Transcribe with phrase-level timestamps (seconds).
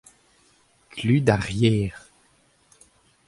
[0.93, 1.95] Klud ar yer.